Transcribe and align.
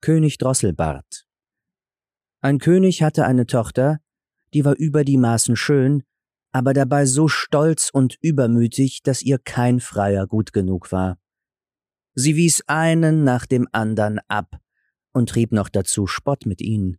König 0.00 0.38
Drosselbart. 0.38 1.26
Ein 2.40 2.58
König 2.58 3.02
hatte 3.02 3.26
eine 3.26 3.46
Tochter, 3.46 4.00
die 4.54 4.64
war 4.64 4.74
über 4.74 5.04
die 5.04 5.18
Maßen 5.18 5.56
schön, 5.56 6.04
aber 6.52 6.72
dabei 6.72 7.04
so 7.04 7.28
stolz 7.28 7.90
und 7.92 8.16
übermütig, 8.22 9.02
dass 9.02 9.22
ihr 9.22 9.38
kein 9.38 9.78
Freier 9.78 10.26
gut 10.26 10.52
genug 10.52 10.90
war. 10.90 11.18
Sie 12.14 12.34
wies 12.34 12.62
einen 12.66 13.24
nach 13.24 13.44
dem 13.46 13.68
andern 13.72 14.20
ab 14.26 14.56
und 15.12 15.28
trieb 15.28 15.52
noch 15.52 15.68
dazu 15.68 16.06
Spott 16.06 16.46
mit 16.46 16.60
ihnen. 16.60 16.96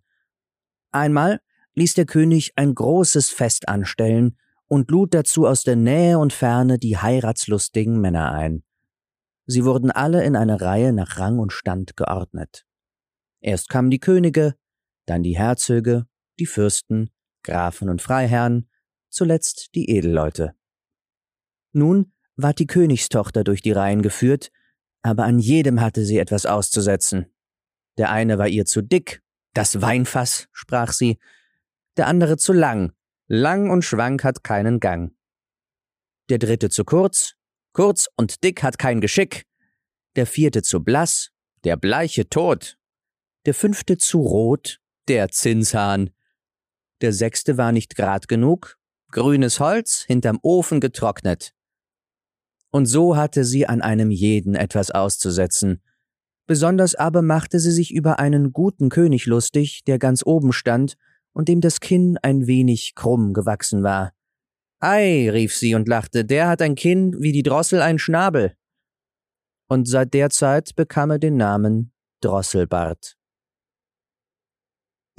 Einmal 0.91 1.41
ließ 1.73 1.95
der 1.95 2.05
König 2.05 2.53
ein 2.55 2.75
großes 2.75 3.29
Fest 3.29 3.67
anstellen 3.67 4.37
und 4.67 4.91
lud 4.91 5.13
dazu 5.13 5.47
aus 5.47 5.63
der 5.63 5.75
Nähe 5.75 6.19
und 6.19 6.33
Ferne 6.33 6.77
die 6.77 6.97
heiratslustigen 6.97 7.99
Männer 7.99 8.31
ein. 8.31 8.63
Sie 9.47 9.65
wurden 9.65 9.91
alle 9.91 10.23
in 10.23 10.35
eine 10.35 10.61
Reihe 10.61 10.93
nach 10.93 11.17
Rang 11.17 11.39
und 11.39 11.51
Stand 11.51 11.97
geordnet. 11.97 12.65
Erst 13.41 13.69
kamen 13.69 13.89
die 13.89 13.99
Könige, 13.99 14.55
dann 15.05 15.23
die 15.23 15.37
Herzöge, 15.37 16.07
die 16.39 16.45
Fürsten, 16.45 17.09
Grafen 17.43 17.89
und 17.89 18.01
Freiherren, 18.01 18.69
zuletzt 19.09 19.73
die 19.75 19.89
Edelleute. 19.89 20.55
Nun 21.73 22.13
ward 22.35 22.59
die 22.59 22.67
Königstochter 22.67 23.43
durch 23.43 23.61
die 23.61 23.71
Reihen 23.71 24.01
geführt, 24.01 24.51
aber 25.01 25.23
an 25.23 25.39
jedem 25.39 25.81
hatte 25.81 26.05
sie 26.05 26.17
etwas 26.17 26.45
auszusetzen. 26.45 27.25
Der 27.97 28.11
eine 28.11 28.37
war 28.37 28.47
ihr 28.47 28.65
zu 28.65 28.81
dick, 28.81 29.21
das 29.53 29.81
Weinfass, 29.81 30.47
sprach 30.51 30.93
sie, 30.93 31.17
der 31.97 32.07
andere 32.07 32.37
zu 32.37 32.53
lang, 32.53 32.93
lang 33.27 33.69
und 33.69 33.83
schwank 33.83 34.23
hat 34.23 34.43
keinen 34.43 34.79
Gang. 34.79 35.13
Der 36.29 36.37
dritte 36.37 36.69
zu 36.69 36.85
kurz, 36.85 37.35
kurz 37.73 38.07
und 38.15 38.43
dick 38.43 38.63
hat 38.63 38.77
kein 38.77 39.01
Geschick, 39.01 39.45
der 40.15 40.25
vierte 40.25 40.61
zu 40.61 40.83
blass, 40.83 41.31
der 41.63 41.75
bleiche 41.75 42.29
Tod, 42.29 42.77
der 43.45 43.53
fünfte 43.53 43.97
zu 43.97 44.21
rot, 44.21 44.79
der 45.07 45.29
Zinshahn. 45.29 46.11
Der 47.01 47.13
sechste 47.13 47.57
war 47.57 47.71
nicht 47.71 47.95
grad 47.95 48.27
genug, 48.27 48.77
grünes 49.11 49.59
Holz 49.59 50.03
hinterm 50.05 50.39
Ofen 50.41 50.79
getrocknet. 50.79 51.53
Und 52.71 52.85
so 52.85 53.17
hatte 53.17 53.43
sie 53.43 53.67
an 53.67 53.81
einem 53.81 54.11
jeden 54.11 54.55
etwas 54.55 54.91
auszusetzen. 54.91 55.81
Besonders 56.47 56.95
aber 56.95 57.21
machte 57.21 57.59
sie 57.59 57.71
sich 57.71 57.93
über 57.93 58.19
einen 58.19 58.53
guten 58.53 58.89
König 58.89 59.25
lustig, 59.25 59.83
der 59.85 59.99
ganz 59.99 60.25
oben 60.25 60.53
stand 60.53 60.95
und 61.33 61.47
dem 61.47 61.61
das 61.61 61.79
Kinn 61.79 62.17
ein 62.21 62.47
wenig 62.47 62.93
krumm 62.95 63.33
gewachsen 63.33 63.83
war. 63.83 64.13
Ei, 64.79 65.29
rief 65.29 65.55
sie 65.55 65.75
und 65.75 65.87
lachte, 65.87 66.25
der 66.25 66.47
hat 66.47 66.61
ein 66.61 66.75
Kinn 66.75 67.15
wie 67.19 67.31
die 67.31 67.43
Drossel 67.43 67.81
ein 67.81 67.99
Schnabel. 67.99 68.55
Und 69.67 69.87
seit 69.87 70.13
der 70.13 70.29
Zeit 70.29 70.75
bekam 70.75 71.11
er 71.11 71.19
den 71.19 71.37
Namen 71.37 71.93
Drosselbart. 72.21 73.17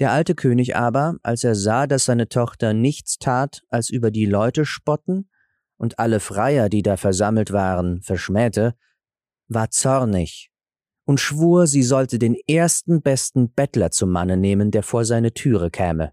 Der 0.02 0.10
alte 0.10 0.34
König 0.34 0.74
aber, 0.74 1.18
als 1.22 1.44
er 1.44 1.54
sah, 1.54 1.86
dass 1.86 2.06
seine 2.06 2.28
Tochter 2.28 2.72
nichts 2.72 3.18
tat, 3.18 3.62
als 3.68 3.88
über 3.88 4.10
die 4.10 4.26
Leute 4.26 4.64
spotten 4.64 5.30
und 5.76 6.00
alle 6.00 6.18
Freier, 6.18 6.68
die 6.68 6.82
da 6.82 6.96
versammelt 6.96 7.52
waren, 7.52 8.02
verschmähte, 8.02 8.74
war 9.46 9.70
zornig 9.70 10.50
und 11.04 11.20
schwur, 11.20 11.68
sie 11.68 11.84
sollte 11.84 12.18
den 12.18 12.34
ersten 12.48 13.00
besten 13.00 13.52
Bettler 13.52 13.92
zum 13.92 14.10
Manne 14.10 14.36
nehmen, 14.36 14.72
der 14.72 14.82
vor 14.82 15.04
seine 15.04 15.34
Türe 15.34 15.70
käme. 15.70 16.12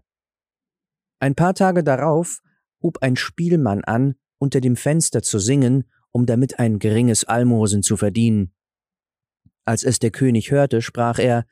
Ein 1.18 1.34
paar 1.34 1.54
Tage 1.54 1.82
darauf 1.82 2.42
hub 2.80 2.98
ein 3.02 3.16
Spielmann 3.16 3.82
an, 3.82 4.14
unter 4.38 4.60
dem 4.60 4.76
Fenster 4.76 5.20
zu 5.20 5.40
singen, 5.40 5.90
um 6.12 6.26
damit 6.26 6.60
ein 6.60 6.78
geringes 6.78 7.24
Almosen 7.24 7.82
zu 7.82 7.96
verdienen. 7.96 8.54
Als 9.64 9.82
es 9.82 9.98
der 9.98 10.12
König 10.12 10.52
hörte, 10.52 10.80
sprach 10.80 11.18
er 11.18 11.44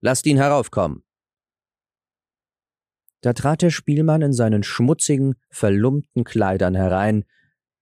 Lasst 0.00 0.24
ihn 0.24 0.38
heraufkommen. 0.38 1.04
Da 3.22 3.32
trat 3.32 3.62
der 3.62 3.70
Spielmann 3.70 4.20
in 4.20 4.32
seinen 4.32 4.62
schmutzigen, 4.64 5.36
verlumpten 5.48 6.24
Kleidern 6.24 6.74
herein, 6.74 7.24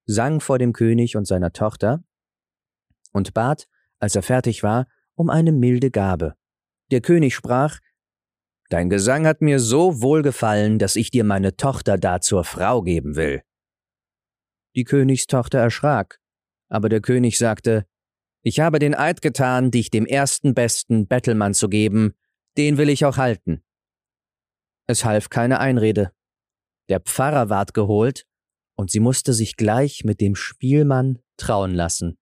sang 0.04 0.40
vor 0.40 0.58
dem 0.58 0.72
König 0.72 1.16
und 1.16 1.26
seiner 1.26 1.52
Tochter 1.52 2.04
und 3.12 3.34
bat, 3.34 3.66
als 3.98 4.14
er 4.14 4.22
fertig 4.22 4.62
war, 4.62 4.86
um 5.14 5.30
eine 5.30 5.52
milde 5.52 5.90
Gabe. 5.90 6.34
Der 6.90 7.00
König 7.00 7.34
sprach 7.34 7.80
Dein 8.68 8.88
Gesang 8.88 9.26
hat 9.26 9.40
mir 9.40 9.58
so 9.58 10.00
wohlgefallen, 10.00 10.78
dass 10.78 10.94
ich 10.94 11.10
dir 11.10 11.24
meine 11.24 11.56
Tochter 11.56 11.98
da 11.98 12.20
zur 12.20 12.44
Frau 12.44 12.82
geben 12.82 13.16
will. 13.16 13.42
Die 14.76 14.84
Königstochter 14.84 15.58
erschrak, 15.58 16.20
aber 16.68 16.88
der 16.88 17.00
König 17.00 17.38
sagte 17.38 17.86
Ich 18.42 18.60
habe 18.60 18.78
den 18.78 18.94
Eid 18.94 19.22
getan, 19.22 19.70
dich 19.70 19.90
dem 19.90 20.06
ersten 20.06 20.54
besten 20.54 21.08
Bettelmann 21.08 21.54
zu 21.54 21.68
geben, 21.68 22.14
den 22.56 22.78
will 22.78 22.88
ich 22.88 23.04
auch 23.04 23.16
halten. 23.16 23.64
Es 24.90 25.04
half 25.04 25.28
keine 25.28 25.60
Einrede. 25.60 26.10
Der 26.88 26.98
Pfarrer 26.98 27.48
ward 27.48 27.74
geholt, 27.74 28.26
und 28.74 28.90
sie 28.90 28.98
musste 28.98 29.32
sich 29.34 29.54
gleich 29.54 30.02
mit 30.02 30.20
dem 30.20 30.34
Spielmann 30.34 31.20
trauen 31.36 31.76
lassen. 31.76 32.18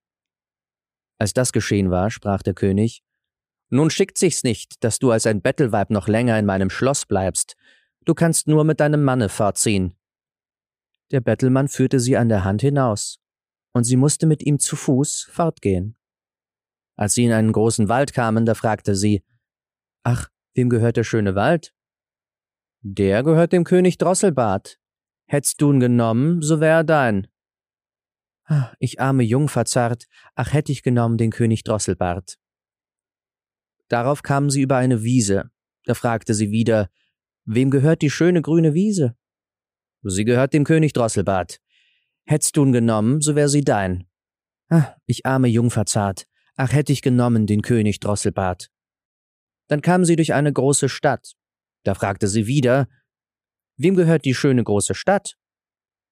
Als 1.17 1.33
das 1.33 1.53
geschehen 1.53 1.91
war, 1.91 2.11
sprach 2.11 2.43
der 2.43 2.53
König, 2.53 3.03
Nun 3.71 3.89
schickt 3.89 4.19
sich's 4.19 4.43
nicht, 4.43 4.85
dass 4.85 4.99
du 4.99 5.11
als 5.11 5.25
ein 5.25 5.41
Bettelweib 5.41 5.89
noch 5.89 6.09
länger 6.09 6.39
in 6.39 6.45
meinem 6.45 6.69
Schloss 6.69 7.07
bleibst, 7.07 7.57
du 8.05 8.13
kannst 8.13 8.49
nur 8.49 8.65
mit 8.65 8.81
deinem 8.81 9.03
Manne 9.03 9.31
fortziehen. 9.31 9.97
Der 11.11 11.23
Bettelmann 11.23 11.69
führte 11.69 12.01
sie 12.01 12.19
an 12.19 12.29
der 12.29 12.45
Hand 12.45 12.61
hinaus, 12.61 13.19
und 13.73 13.85
sie 13.85 13.97
musste 13.97 14.27
mit 14.27 14.45
ihm 14.45 14.59
zu 14.59 14.77
Fuß 14.77 15.31
fortgehen. 15.33 15.97
Als 16.97 17.15
sie 17.15 17.25
in 17.25 17.33
einen 17.33 17.53
großen 17.53 17.89
Wald 17.89 18.13
kamen, 18.13 18.45
da 18.45 18.55
fragte 18.55 18.95
sie 18.95 19.25
Ach, 20.03 20.29
wem 20.53 20.69
gehört 20.69 20.99
der 20.99 21.05
schöne 21.05 21.35
Wald? 21.35 21.73
Der 22.83 23.23
gehört 23.23 23.53
dem 23.53 23.65
König 23.65 23.99
Drosselbart. 23.99 24.79
Hättst 25.27 25.61
du'n 25.61 25.81
genommen, 25.81 26.43
so 26.43 26.61
wär 26.61 26.77
er 26.77 26.85
dein. 26.85 27.27
Ah, 28.45 28.73
ich 28.79 29.01
arme 29.01 29.25
Jungfer 29.25 29.65
zart, 29.65 30.07
ach 30.35 30.53
hätt 30.53 30.71
ich 30.71 30.83
genommen 30.83 31.19
den 31.19 31.31
König 31.31 31.65
Drosselbart. 31.65 32.39
Darauf 33.89 34.23
kamen 34.23 34.49
sie 34.49 34.63
über 34.63 34.77
eine 34.77 35.03
Wiese. 35.03 35.51
Da 35.85 35.95
fragte 35.95 36.35
sie 36.35 36.51
wieder, 36.51 36.89
wem 37.45 37.71
gehört 37.71 38.01
die 38.01 38.11
schöne 38.11 38.43
grüne 38.43 38.75
Wiese? 38.75 39.17
Sie 40.03 40.25
gehört 40.25 40.55
dem 40.55 40.65
König 40.65 40.93
Drosselbart. 40.93 41.61
Hättst 42.25 42.57
du'n 42.57 42.73
genommen, 42.73 43.21
so 43.21 43.35
wär 43.35 43.49
sie 43.49 43.63
dein. 43.63 44.07
Ah, 44.69 44.95
ich 45.07 45.27
arme 45.27 45.49
Jungfer 45.49 45.85
zart, 45.85 46.27
ach 46.57 46.73
hätt 46.73 46.91
ich 46.91 47.03
genommen 47.03 47.47
den 47.47 47.63
König 47.63 48.01
Drosselbart. 48.01 48.71
Dann 49.67 49.83
kamen 49.83 50.05
sie 50.05 50.17
durch 50.17 50.33
eine 50.33 50.53
große 50.53 50.89
Stadt. 50.89 51.38
Da 51.89 51.95
fragte 51.95 52.29
sie 52.29 52.47
wieder, 52.47 52.87
Wem 53.79 53.95
gehört 53.95 54.27
die 54.27 54.35
schöne 54.35 54.63
große 54.63 54.95
Stadt? 54.95 55.39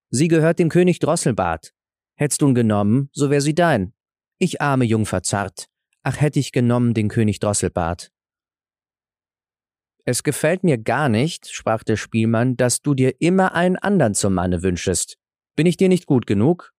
Sie 0.08 0.26
gehört 0.26 0.58
dem 0.58 0.70
König 0.70 1.00
Drosselbart. 1.00 1.74
Hättst 2.14 2.40
du'n 2.40 2.54
genommen, 2.54 3.10
so 3.12 3.28
wär 3.28 3.42
sie 3.42 3.54
dein. 3.54 3.92
Ich 4.38 4.62
arme 4.62 4.86
Jungfer 4.86 5.22
zart. 5.22 5.68
Ach, 6.02 6.18
hätt 6.18 6.38
ich 6.38 6.52
genommen 6.52 6.94
den 6.94 7.10
König 7.10 7.40
Drosselbart. 7.40 8.10
Es 10.06 10.22
gefällt 10.22 10.64
mir 10.64 10.78
gar 10.78 11.10
nicht, 11.10 11.46
sprach 11.50 11.84
der 11.84 11.98
Spielmann, 11.98 12.56
dass 12.56 12.80
du 12.80 12.94
dir 12.94 13.20
immer 13.20 13.52
einen 13.54 13.76
andern 13.76 14.14
zum 14.14 14.32
Manne 14.32 14.62
wünschest. 14.62 15.18
Bin 15.56 15.66
ich 15.66 15.76
dir 15.76 15.90
nicht 15.90 16.06
gut 16.06 16.26
genug? 16.26 16.72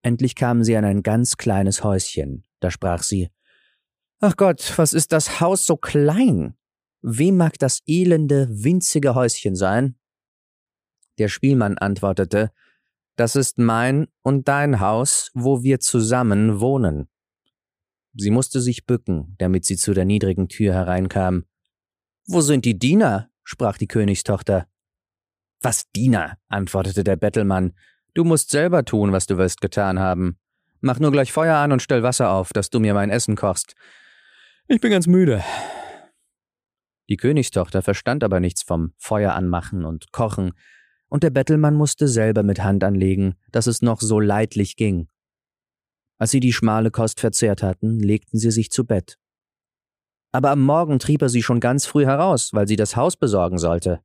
Endlich 0.00 0.34
kamen 0.34 0.64
sie 0.64 0.78
an 0.78 0.86
ein 0.86 1.02
ganz 1.02 1.36
kleines 1.36 1.84
Häuschen. 1.84 2.46
Da 2.58 2.70
sprach 2.70 3.02
sie 3.02 3.28
Ach 4.20 4.34
Gott, 4.34 4.72
was 4.78 4.94
ist 4.94 5.12
das 5.12 5.40
Haus 5.42 5.66
so 5.66 5.76
klein? 5.76 6.56
Wem 7.08 7.36
mag 7.36 7.56
das 7.60 7.82
elende, 7.86 8.48
winzige 8.50 9.14
Häuschen 9.14 9.54
sein? 9.54 9.94
Der 11.18 11.28
Spielmann 11.28 11.78
antwortete, 11.78 12.50
Das 13.14 13.36
ist 13.36 13.58
mein 13.58 14.08
und 14.22 14.48
dein 14.48 14.80
Haus, 14.80 15.30
wo 15.32 15.62
wir 15.62 15.78
zusammen 15.78 16.58
wohnen. 16.58 17.08
Sie 18.12 18.30
musste 18.30 18.60
sich 18.60 18.86
bücken, 18.86 19.36
damit 19.38 19.64
sie 19.64 19.76
zu 19.76 19.94
der 19.94 20.04
niedrigen 20.04 20.48
Tür 20.48 20.74
hereinkam. 20.74 21.44
Wo 22.26 22.40
sind 22.40 22.64
die 22.64 22.76
Diener? 22.76 23.30
sprach 23.44 23.78
die 23.78 23.86
Königstochter. 23.86 24.66
Was 25.60 25.88
Diener? 25.92 26.38
antwortete 26.48 27.04
der 27.04 27.14
Bettelmann. 27.14 27.74
Du 28.14 28.24
musst 28.24 28.50
selber 28.50 28.84
tun, 28.84 29.12
was 29.12 29.26
du 29.26 29.38
wirst 29.38 29.60
getan 29.60 30.00
haben. 30.00 30.40
Mach 30.80 30.98
nur 30.98 31.12
gleich 31.12 31.32
Feuer 31.32 31.58
an 31.58 31.70
und 31.70 31.82
stell 31.82 32.02
Wasser 32.02 32.30
auf, 32.30 32.52
dass 32.52 32.68
du 32.68 32.80
mir 32.80 32.94
mein 32.94 33.10
Essen 33.10 33.36
kochst. 33.36 33.76
Ich 34.66 34.80
bin 34.80 34.90
ganz 34.90 35.06
müde. 35.06 35.44
Die 37.08 37.16
Königstochter 37.16 37.82
verstand 37.82 38.24
aber 38.24 38.40
nichts 38.40 38.62
vom 38.62 38.92
Feuer 38.96 39.34
anmachen 39.34 39.84
und 39.84 40.12
kochen, 40.12 40.52
und 41.08 41.22
der 41.22 41.30
Bettelmann 41.30 41.74
musste 41.74 42.08
selber 42.08 42.42
mit 42.42 42.62
Hand 42.62 42.82
anlegen, 42.82 43.36
dass 43.52 43.68
es 43.68 43.80
noch 43.80 44.00
so 44.00 44.18
leidlich 44.18 44.76
ging. 44.76 45.08
Als 46.18 46.30
sie 46.30 46.40
die 46.40 46.52
schmale 46.52 46.90
Kost 46.90 47.20
verzehrt 47.20 47.62
hatten, 47.62 48.00
legten 48.00 48.38
sie 48.38 48.50
sich 48.50 48.70
zu 48.70 48.84
Bett. 48.84 49.18
Aber 50.32 50.50
am 50.50 50.62
Morgen 50.62 50.98
trieb 50.98 51.22
er 51.22 51.28
sie 51.28 51.42
schon 51.42 51.60
ganz 51.60 51.86
früh 51.86 52.04
heraus, 52.04 52.52
weil 52.52 52.66
sie 52.66 52.76
das 52.76 52.96
Haus 52.96 53.16
besorgen 53.16 53.58
sollte. 53.58 54.00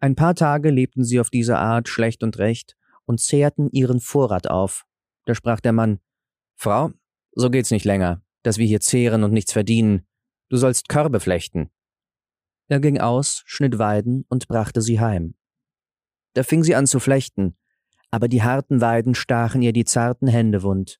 Ein 0.00 0.16
paar 0.16 0.34
Tage 0.34 0.70
lebten 0.70 1.04
sie 1.04 1.20
auf 1.20 1.30
diese 1.30 1.58
Art 1.58 1.88
schlecht 1.88 2.22
und 2.22 2.38
recht 2.38 2.76
und 3.04 3.20
zehrten 3.20 3.70
ihren 3.70 4.00
Vorrat 4.00 4.48
auf. 4.48 4.84
Da 5.26 5.34
sprach 5.34 5.60
der 5.60 5.72
Mann 5.72 6.00
Frau, 6.56 6.92
so 7.32 7.50
geht's 7.50 7.70
nicht 7.70 7.84
länger, 7.84 8.22
dass 8.42 8.58
wir 8.58 8.66
hier 8.66 8.80
zehren 8.80 9.24
und 9.24 9.32
nichts 9.32 9.52
verdienen. 9.52 10.06
Du 10.48 10.56
sollst 10.56 10.88
Körbe 10.88 11.20
flechten. 11.20 11.70
Er 12.74 12.80
ging 12.80 12.98
aus, 12.98 13.44
schnitt 13.46 13.78
Weiden 13.78 14.24
und 14.28 14.48
brachte 14.48 14.82
sie 14.82 14.98
heim. 14.98 15.36
Da 16.32 16.42
fing 16.42 16.64
sie 16.64 16.74
an 16.74 16.88
zu 16.88 16.98
flechten, 16.98 17.56
aber 18.10 18.26
die 18.26 18.42
harten 18.42 18.80
Weiden 18.80 19.14
stachen 19.14 19.62
ihr 19.62 19.72
die 19.72 19.84
zarten 19.84 20.26
Hände 20.26 20.64
wund. 20.64 20.98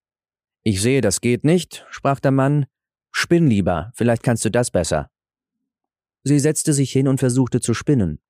Ich 0.63 0.81
sehe, 0.81 1.01
das 1.01 1.21
geht 1.21 1.43
nicht, 1.43 1.85
sprach 1.91 2.21
der 2.21 2.31
Mann. 2.31 2.67
Spinn 3.11 3.49
lieber, 3.49 3.91
vielleicht 3.97 4.23
kannst 4.23 4.45
du 4.45 4.53
das 4.53 4.71
besser. 4.71 5.11
Sie 6.23 6.39
setzte 6.39 6.73
sich 6.73 6.93
hin 6.93 7.09
und 7.09 7.19
versuchte 7.19 7.61
zu 7.61 7.75
spinnen, 7.75 8.21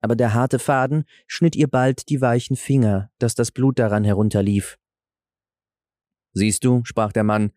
aber 0.00 0.16
der 0.16 0.32
harte 0.32 0.58
Faden 0.58 1.04
schnitt 1.26 1.56
ihr 1.56 1.68
bald 1.68 2.08
die 2.08 2.22
weichen 2.22 2.56
Finger, 2.56 3.10
dass 3.18 3.34
das 3.34 3.52
Blut 3.52 3.78
daran 3.78 4.04
herunterlief. 4.04 4.78
Siehst 6.32 6.64
du, 6.64 6.82
sprach 6.86 7.12
der 7.12 7.24
Mann, 7.24 7.52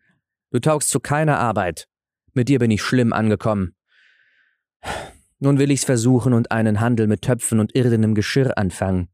du 0.50 0.58
taugst 0.58 0.90
zu 0.90 1.00
keiner 1.00 1.38
Arbeit. 1.38 1.88
Mit 2.34 2.50
dir 2.50 2.58
bin 2.58 2.70
ich 2.70 2.82
schlimm 2.82 3.14
angekommen. 3.14 3.74
Nun 5.40 5.58
will 5.58 5.70
ich's 5.70 5.84
versuchen 5.84 6.32
und 6.32 6.50
einen 6.50 6.80
Handel 6.80 7.06
mit 7.06 7.22
Töpfen 7.22 7.60
und 7.60 7.74
irdenem 7.74 8.14
Geschirr 8.14 8.58
anfangen. 8.58 9.08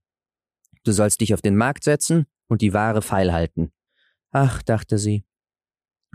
Du 0.84 0.92
sollst 0.92 1.20
dich 1.20 1.34
auf 1.34 1.42
den 1.42 1.56
Markt 1.56 1.84
setzen 1.84 2.26
und 2.48 2.62
die 2.62 2.72
Ware 2.72 3.02
feilhalten. 3.02 3.72
Ach, 4.30 4.62
dachte 4.62 4.98
sie, 4.98 5.24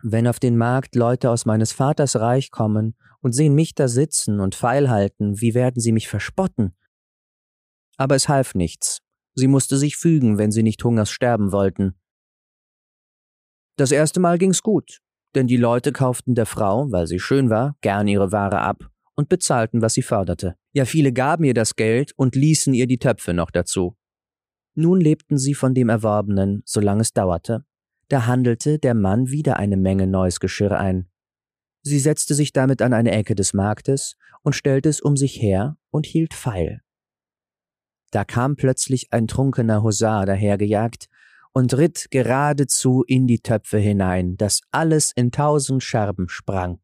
wenn 0.01 0.27
auf 0.27 0.39
den 0.39 0.57
Markt 0.57 0.95
Leute 0.95 1.29
aus 1.29 1.45
meines 1.45 1.71
Vaters 1.73 2.15
Reich 2.15 2.51
kommen 2.51 2.95
und 3.21 3.33
sehen 3.33 3.53
mich 3.53 3.75
da 3.75 3.87
sitzen 3.87 4.39
und 4.39 4.55
feilhalten, 4.55 5.41
wie 5.41 5.53
werden 5.53 5.79
sie 5.79 5.91
mich 5.91 6.07
verspotten? 6.07 6.75
Aber 7.97 8.15
es 8.15 8.29
half 8.29 8.55
nichts. 8.55 9.01
Sie 9.35 9.47
musste 9.47 9.77
sich 9.77 9.97
fügen, 9.97 10.37
wenn 10.37 10.51
sie 10.51 10.63
nicht 10.63 10.83
hungers 10.83 11.11
sterben 11.11 11.51
wollten. 11.51 11.99
Das 13.77 13.91
erste 13.91 14.19
Mal 14.19 14.37
ging's 14.37 14.63
gut, 14.63 14.99
denn 15.35 15.47
die 15.47 15.57
Leute 15.57 15.91
kauften 15.91 16.33
der 16.33 16.45
Frau, 16.45 16.91
weil 16.91 17.07
sie 17.07 17.19
schön 17.19 17.49
war, 17.49 17.75
gern 17.81 18.07
ihre 18.07 18.31
Ware 18.31 18.59
ab 18.59 18.89
und 19.19 19.27
bezahlten, 19.27 19.81
was 19.81 19.95
sie 19.95 20.01
forderte. 20.01 20.55
Ja, 20.71 20.85
viele 20.85 21.11
gaben 21.11 21.43
ihr 21.43 21.53
das 21.53 21.75
Geld 21.75 22.13
und 22.15 22.35
ließen 22.35 22.73
ihr 22.73 22.87
die 22.87 22.99
Töpfe 22.99 23.33
noch 23.33 23.51
dazu. 23.51 23.97
Nun 24.75 25.01
lebten 25.01 25.37
sie 25.37 25.55
von 25.55 25.73
dem 25.73 25.89
Erworbenen, 25.89 26.63
solange 26.65 27.01
es 27.01 27.11
dauerte. 27.11 27.65
Da 28.07 28.27
handelte 28.27 28.79
der 28.79 28.93
Mann 28.93 29.29
wieder 29.29 29.57
eine 29.57 29.75
Menge 29.75 30.07
neues 30.07 30.39
Geschirr 30.39 30.79
ein. 30.79 31.09
Sie 31.81 31.99
setzte 31.99 32.33
sich 32.33 32.53
damit 32.53 32.81
an 32.81 32.93
eine 32.93 33.11
Ecke 33.11 33.35
des 33.35 33.53
Marktes 33.53 34.15
und 34.41 34.53
stellte 34.53 34.87
es 34.87 35.01
um 35.01 35.17
sich 35.17 35.41
her 35.41 35.77
und 35.89 36.05
hielt 36.05 36.33
feil. 36.33 36.79
Da 38.11 38.23
kam 38.23 38.55
plötzlich 38.55 39.11
ein 39.11 39.27
trunkener 39.27 39.83
Husar 39.83 40.25
dahergejagt 40.27 41.09
und 41.51 41.73
ritt 41.73 42.07
geradezu 42.09 43.03
in 43.05 43.27
die 43.27 43.39
Töpfe 43.39 43.79
hinein, 43.79 44.37
dass 44.37 44.61
alles 44.71 45.11
in 45.13 45.31
tausend 45.31 45.83
Scherben 45.83 46.29
sprang. 46.29 46.79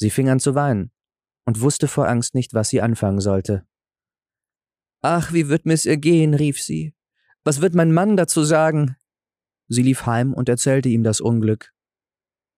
Sie 0.00 0.08
fing 0.08 0.30
an 0.30 0.40
zu 0.40 0.54
weinen 0.54 0.90
und 1.44 1.60
wusste 1.60 1.86
vor 1.86 2.08
Angst 2.08 2.34
nicht, 2.34 2.54
was 2.54 2.70
sie 2.70 2.80
anfangen 2.80 3.20
sollte. 3.20 3.66
Ach, 5.02 5.34
wie 5.34 5.48
wird 5.48 5.66
mir's 5.66 5.84
ergehen, 5.84 6.32
rief 6.32 6.58
sie. 6.60 6.94
Was 7.44 7.60
wird 7.60 7.74
mein 7.74 7.92
Mann 7.92 8.16
dazu 8.16 8.42
sagen? 8.42 8.96
Sie 9.68 9.82
lief 9.82 10.06
heim 10.06 10.32
und 10.32 10.48
erzählte 10.48 10.88
ihm 10.88 11.04
das 11.04 11.20
Unglück. 11.20 11.74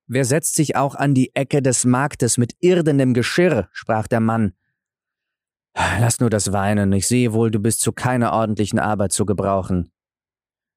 Wer 0.06 0.24
setzt 0.24 0.54
sich 0.54 0.76
auch 0.76 0.94
an 0.94 1.14
die 1.14 1.34
Ecke 1.34 1.62
des 1.62 1.84
Marktes 1.84 2.38
mit 2.38 2.54
irdenem 2.60 3.12
Geschirr? 3.12 3.68
sprach 3.72 4.06
der 4.06 4.20
Mann. 4.20 4.52
Lass 5.74 6.20
nur 6.20 6.30
das 6.30 6.52
Weinen, 6.52 6.92
ich 6.92 7.08
sehe 7.08 7.32
wohl, 7.32 7.50
du 7.50 7.58
bist 7.58 7.80
zu 7.80 7.90
keiner 7.90 8.32
ordentlichen 8.32 8.78
Arbeit 8.78 9.10
zu 9.10 9.26
gebrauchen. 9.26 9.90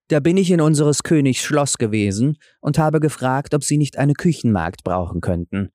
Da 0.07 0.19
bin 0.19 0.37
ich 0.37 0.49
in 0.49 0.61
unseres 0.61 1.03
Königs 1.03 1.41
Schloss 1.41 1.77
gewesen 1.77 2.37
und 2.59 2.79
habe 2.79 2.99
gefragt, 2.99 3.53
ob 3.53 3.63
sie 3.63 3.77
nicht 3.77 3.99
eine 3.99 4.13
Küchenmagd 4.13 4.83
brauchen 4.83 5.21
könnten 5.21 5.71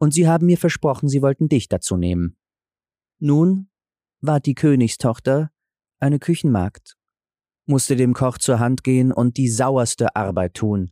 und 0.00 0.14
sie 0.14 0.26
haben 0.26 0.46
mir 0.46 0.56
versprochen, 0.56 1.08
sie 1.08 1.22
wollten 1.22 1.48
dich 1.48 1.68
dazu 1.68 1.96
nehmen. 1.96 2.36
Nun 3.18 3.68
war 4.20 4.40
die 4.40 4.54
Königstochter 4.54 5.52
eine 5.98 6.18
Küchenmagd, 6.18 6.96
musste 7.66 7.96
dem 7.96 8.14
Koch 8.14 8.38
zur 8.38 8.58
Hand 8.58 8.82
gehen 8.82 9.12
und 9.12 9.36
die 9.36 9.48
sauerste 9.48 10.16
Arbeit 10.16 10.54
tun. 10.54 10.90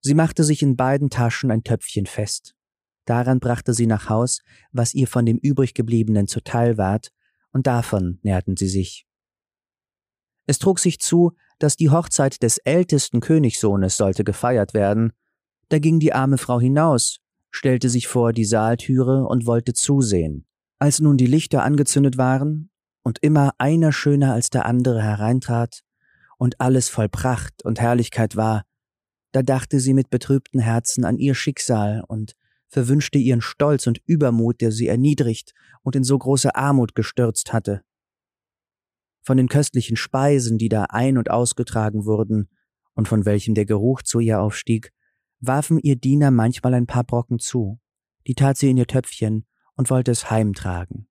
Sie 0.00 0.14
machte 0.14 0.44
sich 0.44 0.62
in 0.62 0.76
beiden 0.76 1.10
Taschen 1.10 1.50
ein 1.50 1.64
Töpfchen 1.64 2.06
fest. 2.06 2.54
Daran 3.06 3.40
brachte 3.40 3.74
sie 3.74 3.88
nach 3.88 4.08
Haus, 4.08 4.40
was 4.70 4.94
ihr 4.94 5.08
von 5.08 5.26
dem 5.26 5.38
übriggebliebenen 5.38 6.28
zuteil 6.28 6.78
ward, 6.78 7.10
und 7.50 7.66
davon 7.66 8.20
nährten 8.22 8.56
sie 8.56 8.68
sich. 8.68 9.06
Es 10.46 10.60
trug 10.60 10.78
sich 10.78 11.00
zu, 11.00 11.32
dass 11.58 11.76
die 11.76 11.90
Hochzeit 11.90 12.40
des 12.42 12.58
ältesten 12.58 13.18
Königssohnes 13.18 13.96
sollte 13.96 14.22
gefeiert 14.22 14.74
werden. 14.74 15.12
Da 15.70 15.80
ging 15.80 15.98
die 15.98 16.12
arme 16.12 16.38
Frau 16.38 16.60
hinaus, 16.60 17.18
stellte 17.50 17.88
sich 17.88 18.08
vor 18.08 18.32
die 18.32 18.44
Saaltüre 18.44 19.26
und 19.26 19.46
wollte 19.46 19.72
zusehen. 19.72 20.46
Als 20.78 21.00
nun 21.00 21.16
die 21.16 21.26
Lichter 21.26 21.62
angezündet 21.62 22.18
waren 22.18 22.70
und 23.02 23.18
immer 23.20 23.52
einer 23.58 23.92
schöner 23.92 24.32
als 24.32 24.50
der 24.50 24.66
andere 24.66 25.02
hereintrat 25.02 25.80
und 26.38 26.60
alles 26.60 26.88
voll 26.88 27.08
Pracht 27.08 27.64
und 27.64 27.80
Herrlichkeit 27.80 28.36
war, 28.36 28.64
da 29.32 29.42
dachte 29.42 29.80
sie 29.80 29.94
mit 29.94 30.10
betrübten 30.10 30.60
Herzen 30.60 31.04
an 31.04 31.18
ihr 31.18 31.34
Schicksal 31.34 32.02
und 32.08 32.34
verwünschte 32.68 33.18
ihren 33.18 33.40
Stolz 33.40 33.86
und 33.86 34.00
Übermut, 34.06 34.60
der 34.60 34.72
sie 34.72 34.88
erniedrigt 34.88 35.52
und 35.82 35.96
in 35.96 36.04
so 36.04 36.18
große 36.18 36.54
Armut 36.54 36.94
gestürzt 36.94 37.52
hatte. 37.52 37.82
Von 39.22 39.36
den 39.36 39.48
köstlichen 39.48 39.96
Speisen, 39.96 40.58
die 40.58 40.68
da 40.68 40.84
ein- 40.84 41.18
und 41.18 41.30
ausgetragen 41.30 42.04
wurden 42.04 42.48
und 42.94 43.08
von 43.08 43.24
welchem 43.24 43.54
der 43.54 43.66
Geruch 43.66 44.02
zu 44.02 44.20
ihr 44.20 44.40
aufstieg, 44.40 44.92
warfen 45.46 45.78
ihr 45.78 45.96
Diener 45.96 46.30
manchmal 46.30 46.74
ein 46.74 46.86
paar 46.86 47.04
Brocken 47.04 47.38
zu, 47.38 47.80
die 48.26 48.34
tat 48.34 48.56
sie 48.56 48.70
in 48.70 48.76
ihr 48.76 48.86
Töpfchen 48.86 49.46
und 49.74 49.90
wollte 49.90 50.10
es 50.10 50.30
heimtragen. 50.30 51.08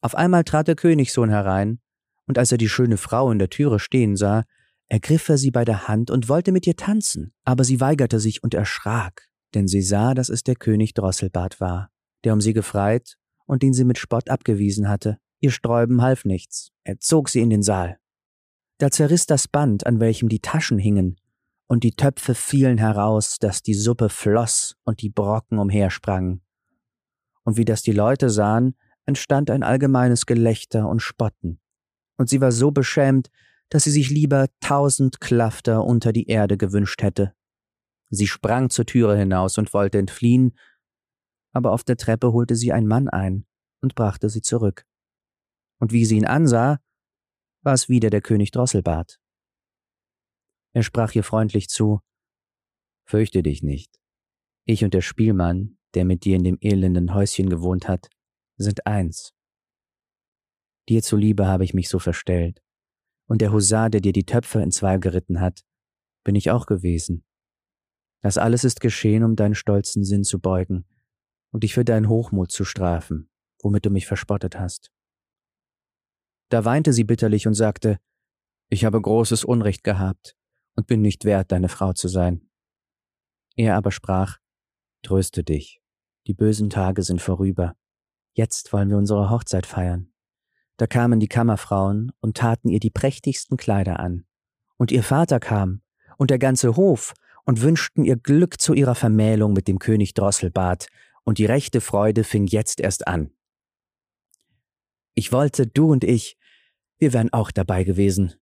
Auf 0.00 0.14
einmal 0.14 0.44
trat 0.44 0.68
der 0.68 0.74
Königssohn 0.74 1.30
herein, 1.30 1.80
und 2.26 2.38
als 2.38 2.52
er 2.52 2.58
die 2.58 2.68
schöne 2.68 2.96
Frau 2.96 3.30
in 3.30 3.38
der 3.38 3.50
Türe 3.50 3.78
stehen 3.78 4.16
sah, 4.16 4.44
ergriff 4.88 5.28
er 5.28 5.38
sie 5.38 5.50
bei 5.50 5.64
der 5.64 5.88
Hand 5.88 6.10
und 6.10 6.28
wollte 6.28 6.52
mit 6.52 6.66
ihr 6.66 6.76
tanzen, 6.76 7.32
aber 7.44 7.64
sie 7.64 7.80
weigerte 7.80 8.20
sich 8.20 8.42
und 8.42 8.54
erschrak, 8.54 9.28
denn 9.54 9.68
sie 9.68 9.82
sah, 9.82 10.14
dass 10.14 10.28
es 10.28 10.42
der 10.42 10.56
König 10.56 10.94
Drosselbart 10.94 11.60
war, 11.60 11.90
der 12.24 12.32
um 12.32 12.40
sie 12.40 12.52
gefreit 12.52 13.16
und 13.46 13.62
den 13.62 13.72
sie 13.72 13.84
mit 13.84 13.98
Spott 13.98 14.30
abgewiesen 14.30 14.88
hatte. 14.88 15.18
Ihr 15.40 15.50
Sträuben 15.50 16.02
half 16.02 16.24
nichts, 16.24 16.70
er 16.84 17.00
zog 17.00 17.28
sie 17.28 17.40
in 17.40 17.50
den 17.50 17.62
Saal. 17.62 17.98
Da 18.78 18.90
zerriss 18.90 19.26
das 19.26 19.48
Band, 19.48 19.86
an 19.86 20.00
welchem 20.00 20.28
die 20.28 20.40
Taschen 20.40 20.78
hingen, 20.78 21.16
und 21.72 21.84
die 21.84 21.96
Töpfe 21.96 22.34
fielen 22.34 22.76
heraus, 22.76 23.38
dass 23.38 23.62
die 23.62 23.72
Suppe 23.72 24.10
floss 24.10 24.76
und 24.84 25.00
die 25.00 25.08
Brocken 25.08 25.58
umhersprangen. 25.58 26.42
Und 27.44 27.56
wie 27.56 27.64
das 27.64 27.80
die 27.80 27.92
Leute 27.92 28.28
sahen, 28.28 28.76
entstand 29.06 29.48
ein 29.48 29.62
allgemeines 29.62 30.26
Gelächter 30.26 30.86
und 30.86 31.00
Spotten. 31.00 31.62
Und 32.18 32.28
sie 32.28 32.42
war 32.42 32.52
so 32.52 32.72
beschämt, 32.72 33.30
dass 33.70 33.84
sie 33.84 33.90
sich 33.90 34.10
lieber 34.10 34.48
tausend 34.60 35.22
Klafter 35.22 35.82
unter 35.82 36.12
die 36.12 36.26
Erde 36.26 36.58
gewünscht 36.58 37.00
hätte. 37.00 37.32
Sie 38.10 38.26
sprang 38.26 38.68
zur 38.68 38.84
Türe 38.84 39.16
hinaus 39.16 39.56
und 39.56 39.72
wollte 39.72 39.96
entfliehen, 39.96 40.54
aber 41.54 41.72
auf 41.72 41.84
der 41.84 41.96
Treppe 41.96 42.34
holte 42.34 42.54
sie 42.54 42.70
ein 42.70 42.86
Mann 42.86 43.08
ein 43.08 43.46
und 43.80 43.94
brachte 43.94 44.28
sie 44.28 44.42
zurück. 44.42 44.84
Und 45.78 45.90
wie 45.90 46.04
sie 46.04 46.18
ihn 46.18 46.26
ansah, 46.26 46.80
war 47.62 47.72
es 47.72 47.88
wieder 47.88 48.10
der 48.10 48.20
König 48.20 48.50
Drosselbart. 48.50 49.21
Er 50.72 50.82
sprach 50.82 51.14
ihr 51.14 51.24
freundlich 51.24 51.68
zu 51.68 52.00
Fürchte 53.04 53.42
dich 53.42 53.62
nicht. 53.62 54.00
Ich 54.64 54.84
und 54.84 54.94
der 54.94 55.02
Spielmann, 55.02 55.76
der 55.94 56.04
mit 56.04 56.24
dir 56.24 56.36
in 56.36 56.44
dem 56.44 56.58
elenden 56.60 57.14
Häuschen 57.14 57.50
gewohnt 57.50 57.88
hat, 57.88 58.08
sind 58.56 58.86
eins. 58.86 59.34
Dir 60.88 61.02
zuliebe 61.02 61.46
habe 61.46 61.64
ich 61.64 61.74
mich 61.74 61.88
so 61.88 61.98
verstellt, 61.98 62.62
und 63.26 63.40
der 63.40 63.52
Husar, 63.52 63.90
der 63.90 64.00
dir 64.00 64.12
die 64.12 64.24
Töpfe 64.24 64.62
entzwei 64.62 64.98
geritten 64.98 65.40
hat, 65.40 65.62
bin 66.24 66.34
ich 66.34 66.50
auch 66.50 66.66
gewesen. 66.66 67.24
Das 68.20 68.38
alles 68.38 68.64
ist 68.64 68.80
geschehen, 68.80 69.24
um 69.24 69.36
deinen 69.36 69.54
stolzen 69.54 70.04
Sinn 70.04 70.24
zu 70.24 70.40
beugen 70.40 70.86
und 71.50 71.64
dich 71.64 71.74
für 71.74 71.84
deinen 71.84 72.08
Hochmut 72.08 72.50
zu 72.50 72.64
strafen, 72.64 73.28
womit 73.62 73.84
du 73.84 73.90
mich 73.90 74.06
verspottet 74.06 74.58
hast. 74.58 74.92
Da 76.48 76.64
weinte 76.64 76.92
sie 76.92 77.04
bitterlich 77.04 77.46
und 77.46 77.54
sagte, 77.54 77.98
ich 78.68 78.84
habe 78.84 79.00
großes 79.00 79.44
Unrecht 79.44 79.82
gehabt, 79.84 80.36
und 80.76 80.86
bin 80.86 81.02
nicht 81.02 81.24
wert, 81.24 81.52
deine 81.52 81.68
Frau 81.68 81.92
zu 81.92 82.08
sein. 82.08 82.48
Er 83.56 83.76
aber 83.76 83.90
sprach, 83.90 84.38
Tröste 85.02 85.42
dich, 85.42 85.80
die 86.28 86.34
bösen 86.34 86.70
Tage 86.70 87.02
sind 87.02 87.20
vorüber. 87.20 87.74
Jetzt 88.34 88.72
wollen 88.72 88.88
wir 88.88 88.96
unsere 88.96 89.30
Hochzeit 89.30 89.66
feiern. 89.66 90.12
Da 90.76 90.86
kamen 90.86 91.18
die 91.18 91.28
Kammerfrauen 91.28 92.12
und 92.20 92.36
taten 92.36 92.68
ihr 92.68 92.80
die 92.80 92.90
prächtigsten 92.90 93.56
Kleider 93.56 93.98
an. 93.98 94.24
Und 94.76 94.92
ihr 94.92 95.02
Vater 95.02 95.40
kam 95.40 95.82
und 96.18 96.30
der 96.30 96.38
ganze 96.38 96.76
Hof 96.76 97.14
und 97.44 97.62
wünschten 97.62 98.04
ihr 98.04 98.16
Glück 98.16 98.60
zu 98.60 98.74
ihrer 98.74 98.94
Vermählung 98.94 99.52
mit 99.52 99.68
dem 99.68 99.78
König 99.78 100.14
Drosselbart, 100.14 100.86
und 101.24 101.38
die 101.38 101.46
rechte 101.46 101.80
Freude 101.80 102.24
fing 102.24 102.46
jetzt 102.46 102.80
erst 102.80 103.06
an. 103.06 103.30
Ich 105.14 105.30
wollte, 105.30 105.66
du 105.66 105.92
und 105.92 106.02
ich, 106.02 106.36
wir 106.98 107.12
wären 107.12 107.32
auch 107.32 107.50
dabei 107.50 107.84
gewesen, 107.84 108.34